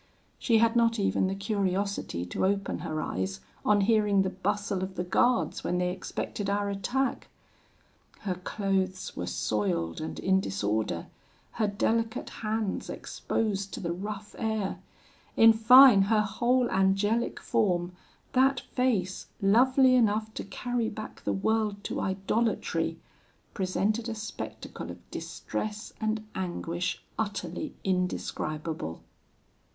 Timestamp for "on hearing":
3.63-4.23